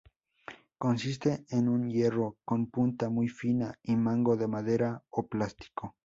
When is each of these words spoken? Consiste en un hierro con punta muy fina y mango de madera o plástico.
Consiste 0.79 1.45
en 1.51 1.69
un 1.69 1.87
hierro 1.91 2.39
con 2.43 2.71
punta 2.71 3.09
muy 3.11 3.27
fina 3.27 3.75
y 3.83 3.95
mango 3.97 4.35
de 4.35 4.47
madera 4.47 5.03
o 5.11 5.27
plástico. 5.27 5.95